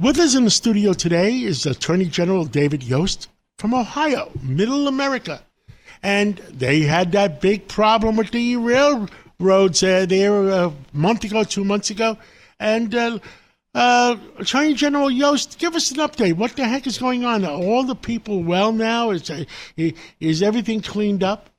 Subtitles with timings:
[0.00, 5.40] With us in the studio today is Attorney General David Yost from Ohio, Middle America.
[6.02, 11.64] And they had that big problem with the railroads uh, there a month ago, two
[11.64, 12.18] months ago.
[12.58, 13.18] And uh,
[13.72, 16.32] uh, Attorney General Yost, give us an update.
[16.32, 17.44] What the heck is going on?
[17.44, 19.10] Are all the people well now?
[19.10, 19.44] Is, uh,
[20.18, 21.50] is everything cleaned up?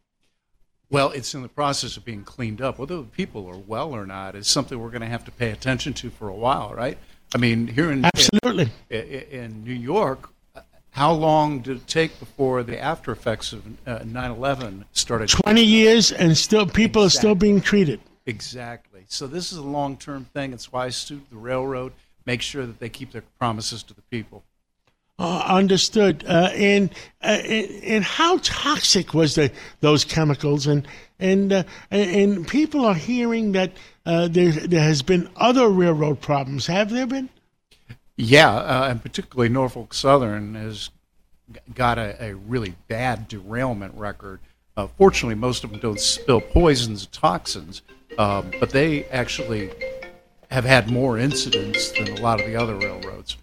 [0.89, 2.79] Well, it's in the process of being cleaned up.
[2.79, 5.51] Whether the people are well or not is something we're going to have to pay
[5.51, 6.97] attention to for a while, right?
[7.33, 10.29] I mean, here in absolutely in, in New York,
[10.91, 15.29] how long did it take before the after effects of uh, 9/11 started?
[15.29, 17.05] Twenty years, and still people exactly.
[17.05, 17.99] are still being treated.
[18.25, 19.03] Exactly.
[19.07, 20.53] So this is a long-term thing.
[20.53, 21.93] It's why I sued the railroad.
[22.25, 24.43] Make sure that they keep their promises to the people.
[25.17, 26.25] Uh, understood.
[26.27, 26.89] Uh, and,
[27.23, 30.67] uh, and how toxic was the those chemicals?
[30.67, 30.85] And
[31.19, 33.71] and uh, and people are hearing that
[34.05, 36.67] uh, there there has been other railroad problems.
[36.67, 37.29] Have there been?
[38.17, 40.89] Yeah, uh, and particularly Norfolk Southern has
[41.73, 44.41] got a, a really bad derailment record.
[44.97, 47.81] Fortunately, most of them don't spill poisons, and toxins,
[48.17, 49.71] um, but they actually
[50.51, 53.37] have had more incidents than a lot of the other railroads.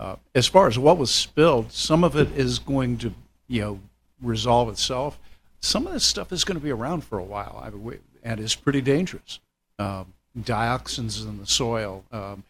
[0.00, 3.12] Uh, as far as what was spilled, some of it is going to,
[3.48, 3.80] you know,
[4.22, 5.18] resolve itself.
[5.60, 8.40] Some of this stuff is going to be around for a while, I mean, and
[8.40, 9.40] is pretty dangerous.
[9.78, 12.42] Um, dioxins in the soil, um,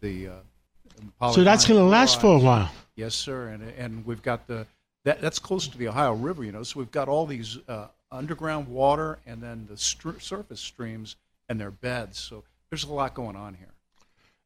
[0.00, 2.70] the uh, so that's going to last for a while.
[2.96, 4.66] Yes, sir, and and we've got the
[5.04, 6.64] that, that's close to the Ohio River, you know.
[6.64, 11.16] So we've got all these uh, underground water and then the surface streams
[11.48, 12.18] and their beds.
[12.18, 13.68] So there's a lot going on here.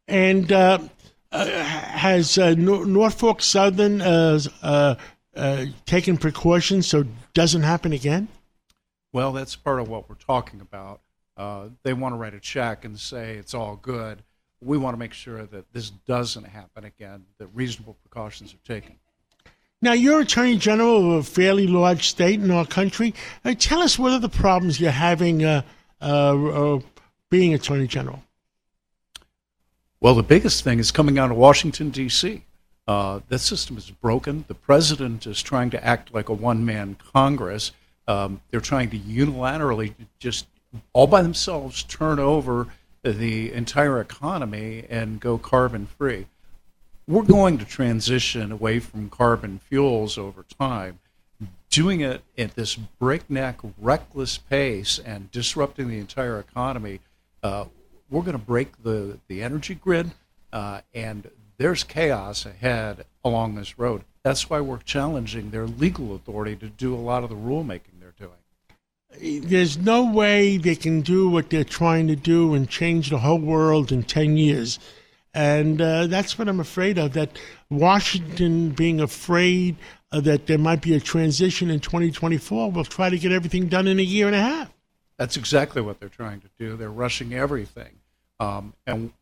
[0.06, 0.78] And uh,
[1.32, 8.28] has uh, Norfolk Southern uh, uh, taken precautions so it doesn't happen again?
[9.12, 11.00] Well, that's part of what we're talking about.
[11.82, 14.22] they want to write a check and say it's all good
[14.60, 18.96] we want to make sure that this doesn't happen again, that reasonable precautions are taken.
[19.80, 23.14] Now, you're Attorney General of a fairly large state in our country.
[23.44, 25.62] Uh, tell us what are the problems you're having uh,
[26.00, 26.80] uh, uh
[27.30, 28.20] being Attorney General?
[30.00, 32.44] Well, the biggest thing is coming out of Washington, D.C.
[32.86, 34.44] Uh, this system is broken.
[34.46, 37.72] The president is trying to act like a one man Congress.
[38.06, 40.46] Um, they're trying to unilaterally, just
[40.92, 42.68] all by themselves, turn over
[43.02, 46.26] the entire economy and go carbon free.
[47.08, 51.00] We're going to transition away from carbon fuels over time.
[51.70, 57.00] Doing it at this breakneck, reckless pace and disrupting the entire economy,
[57.42, 57.64] uh,
[58.10, 60.10] we're going to break the, the energy grid,
[60.52, 64.02] uh, and there's chaos ahead along this road.
[64.22, 68.14] That's why we're challenging their legal authority to do a lot of the rulemaking they're
[68.18, 69.42] doing.
[69.42, 73.38] there's no way they can do what they're trying to do and change the whole
[73.38, 74.78] world in 10 years.
[75.34, 77.38] And uh, that's what I'm afraid of that
[77.70, 79.76] Washington being afraid
[80.10, 83.86] uh, that there might be a transition in 2024 will try to get everything done
[83.86, 84.72] in a year and a half.
[85.18, 86.76] That's exactly what they're trying to do.
[86.76, 87.98] They're rushing everything.
[88.40, 89.12] Um, and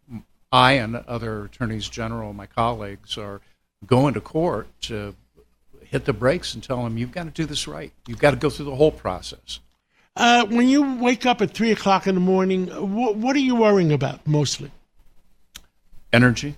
[0.53, 3.41] I and other attorneys general, my colleagues, are
[3.87, 5.15] going to court to
[5.81, 7.93] hit the brakes and tell them, you've got to do this right.
[8.07, 9.61] You've got to go through the whole process.
[10.15, 13.57] Uh, when you wake up at three o'clock in the morning, what, what are you
[13.57, 14.71] worrying about mostly?
[16.13, 16.57] Energy.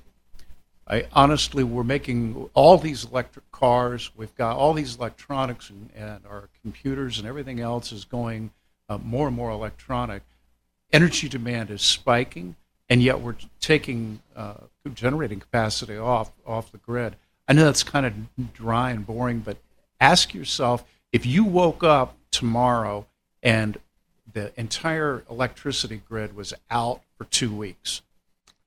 [0.87, 4.11] I honestly, we're making all these electric cars.
[4.17, 8.51] We've got all these electronics, and, and our computers and everything else is going
[8.89, 10.23] uh, more and more electronic.
[10.93, 12.57] Energy demand is spiking,
[12.89, 14.55] and yet we're taking uh,
[14.95, 17.17] generating capacity off off the grid.
[17.47, 19.59] I know that's kind of dry and boring, but
[20.01, 23.07] ask yourself if you woke up tomorrow
[23.43, 23.79] and
[24.31, 28.03] the entire electricity grid was out for two weeks.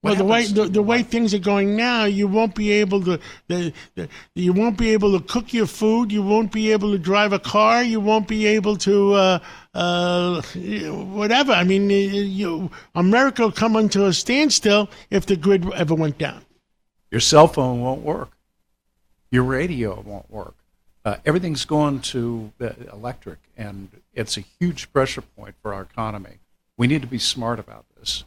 [0.01, 3.03] What well, the way the, the way things are going now, you won't be able
[3.03, 6.11] to the, the, you won't be able to cook your food.
[6.11, 7.83] You won't be able to drive a car.
[7.83, 9.39] You won't be able to uh,
[9.75, 11.51] uh, whatever.
[11.51, 16.43] I mean, you, America will come into a standstill if the grid ever went down.
[17.11, 18.31] Your cell phone won't work.
[19.29, 20.55] Your radio won't work.
[21.05, 22.51] Uh, everything's going to
[22.91, 26.39] electric, and it's a huge pressure point for our economy.
[26.75, 28.23] We need to be smart about this.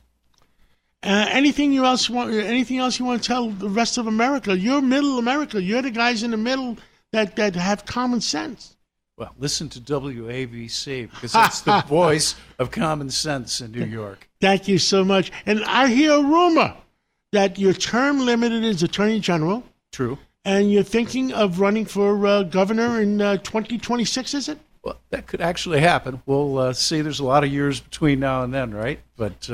[1.05, 2.33] Uh, anything you else want?
[2.33, 4.56] Anything else you want to tell the rest of America?
[4.56, 5.62] You're Middle America.
[5.62, 6.79] You're the guys in the middle
[7.12, 8.77] that that have common sense.
[9.17, 14.29] Well, listen to WABC because it's the voice of common sense in New York.
[14.41, 15.31] Thank you so much.
[15.47, 16.75] And I hear a rumor
[17.33, 19.62] that your term limited as Attorney General.
[19.93, 20.19] True.
[20.45, 24.59] And you're thinking of running for uh, governor in uh, 2026, is it?
[24.83, 26.21] Well, that could actually happen.
[26.27, 27.01] We'll uh, see.
[27.01, 29.01] There's a lot of years between now and then, right?
[29.17, 29.49] But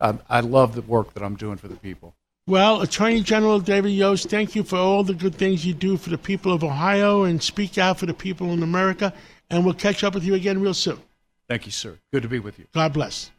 [0.00, 2.14] I, I love the work that I'm doing for the people.
[2.46, 6.10] Well, Attorney General David Yost, thank you for all the good things you do for
[6.10, 9.12] the people of Ohio and speak out for the people in America.
[9.50, 11.00] And we'll catch up with you again real soon.
[11.48, 11.98] Thank you, sir.
[12.12, 12.66] Good to be with you.
[12.72, 13.30] God bless.